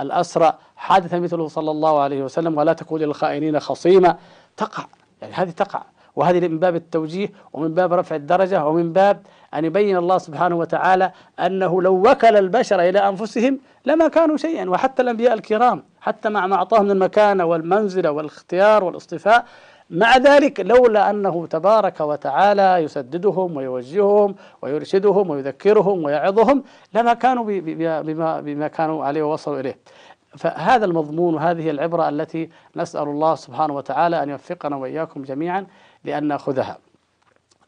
[0.00, 2.56] الأسرى حدث مثله صلى الله عليه وسلم.
[2.56, 4.16] ولا تكون للخائنين خصيما
[4.56, 4.84] تقع.
[5.22, 5.82] يعني هذه تقع.
[6.16, 9.22] وهذه من باب التوجيه ومن باب رفع الدرجة ومن باب
[9.54, 14.70] أن يبين الله سبحانه وتعالى أنه لو وكل البشر إلى أنفسهم لما كانوا شيئا.
[14.70, 19.44] وحتى الأنبياء الكرام حتى مع ما أعطاهم من المكانة والمنزلة والاختيار والاصطفاء
[19.90, 26.62] مع ذلك لولا أنه تبارك وتعالى يسددهم ويوجههم ويرشدهم ويذكرهم ويعظهم
[26.94, 29.78] لما كانوا بما, بما كانوا عليه ووصلوا إليه.
[30.36, 35.66] فهذا المضمون وهذه العبرة التي نسأل الله سبحانه وتعالى أن يوفقنا وإياكم جميعا.
[36.04, 36.78] لأن نأخذها.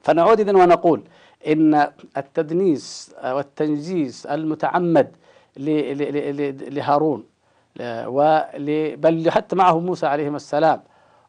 [0.01, 1.03] فنعود إذن ونقول
[1.47, 5.17] إن التدنيس والتنجيس المتعمد
[5.57, 7.25] لهارون
[8.97, 10.83] بل حتى معه موسى عليهما السلام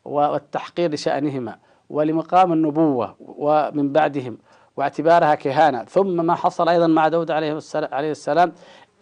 [0.06, 1.58] والتحقير لشأنهما
[1.90, 4.38] ولمقام النبوة ومن بعدهم
[4.78, 5.84] واعتبارها كهانة.
[5.84, 8.52] ثم ما حصل أيضا مع داود عليه السلام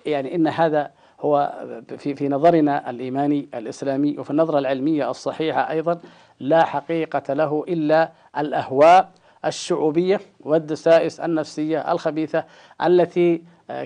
[0.05, 1.53] يعني إن هذا هو
[1.97, 5.99] في في نظرنا الإيماني الإسلامي وفي النظرة العلمية الصحيحة أيضا
[6.41, 9.09] لا حقيقة له إلا الأهواء
[9.45, 12.43] الشعوبية والدسائس النفسية الخبيثة
[12.85, 13.41] التي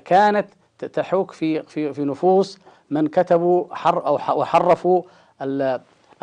[0.06, 0.48] كانت
[0.94, 5.02] تحوك في في في نفوس من كتبوا حر أو وحرفوا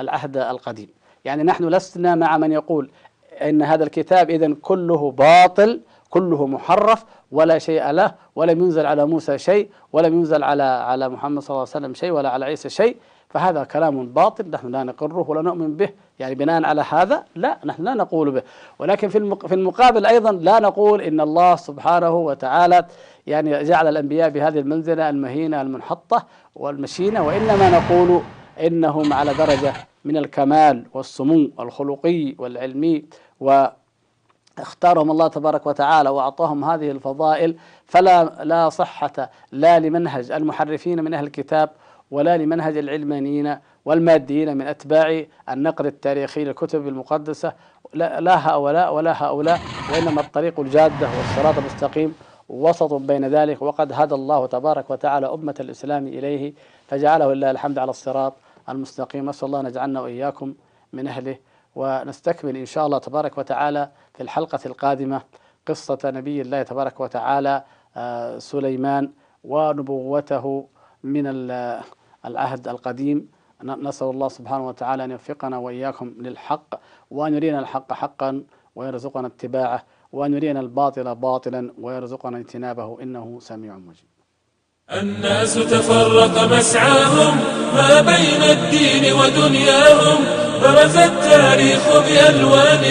[0.01, 0.89] العهد القديم.
[1.25, 2.91] يعني نحن لسنا مع من يقول
[3.33, 9.39] إن هذا الكتاب إذا كله باطل كله محرف ولا شيء له ولم ينزل على موسى
[9.39, 12.97] شيء ولم ينزل على على محمد صلى الله عليه وسلم شيء ولا على عيسى شيء.
[13.33, 15.89] فهذا كلام باطل نحن لا نقره ولا نؤمن به.
[16.19, 18.43] يعني بناء على هذا لا نحن لا نقول به.
[18.79, 22.85] ولكن في في المقابل أيضا لا نقول إن الله سبحانه وتعالى
[23.27, 28.21] يعني جعل الأنبياء بهذه المنزلة المهينة المنحطة والمشينة وإنما نقول
[28.61, 29.73] إنهم على درجة
[30.05, 33.05] من الكمال والسمو الخلقي والعلمي.
[33.41, 33.67] و
[34.59, 37.57] اختارهم الله تبارك وتعالى وأعطاهم هذه الفضائل.
[37.87, 41.71] فلا لا صحة لا لمنهج المحرفين من أهل الكتاب
[42.13, 47.53] ولا لمنهج العلمانيين والماديين من أتباع النقد التاريخي للكتب المقدسة.
[47.95, 49.59] لا هؤلاء ولا هؤلاء
[49.93, 52.15] وإنما الطريق الجادة والصراط المستقيم
[52.49, 53.63] وسط بين ذلك.
[53.63, 56.53] وقد هدى الله تبارك وتعالى أمة الإسلام إليه
[56.89, 58.33] فجعله لله الحمد على الصراط
[58.69, 59.29] المستقيم.
[59.29, 60.55] نسأل الله نجعلنا وإياكم
[60.93, 61.37] من أهله
[61.77, 65.21] ونستكمل إن شاء الله تبارك وتعالى في الحلقة القادمة
[65.69, 67.65] قصة نبي الله تبارك وتعالى
[67.97, 69.11] آه، سليمان
[69.45, 70.67] ونبوته
[71.05, 71.27] من
[72.27, 73.29] العهد القديم.
[73.63, 76.71] نسأل الله سبحانه وتعالى أن يوفقنا وإياكم للحق
[77.11, 78.43] وأن يرينا الحق حقا
[78.77, 79.81] ويرزقنا اتباعه
[80.13, 82.89] وأن يرينا الباطل باطلا ويرزقنا اجتنابه.
[83.03, 84.11] إنه سميع مجيب.
[85.01, 87.35] الناس تفرق مسعاهم
[87.77, 90.19] ما بين الدين ودنياهم
[90.63, 92.85] برز التاريخ بألوان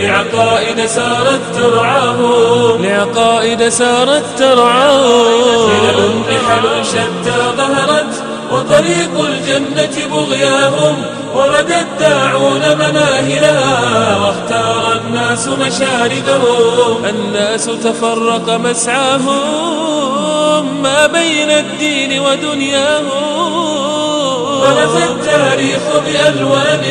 [0.00, 2.82] لعقائد سارت ترعاهم.
[2.82, 5.68] لعقائد سارت ترعاهم.
[5.68, 8.05] خلل نحل شتى ظهرت
[8.52, 11.02] وطريق الجنة بغياهم
[11.34, 17.04] ورد الداعون مناهلها واختار الناس مشاردهم.
[17.04, 19.86] الناس تفرق مسعاهم
[20.82, 23.36] ما بين الدين ودنياهم.
[24.60, 26.84] برز التاريخ بألوان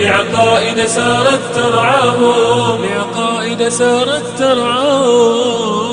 [0.00, 2.84] لعقائد سارت ترعاهم.
[2.84, 5.89] لعقائد سارت ترعاهم.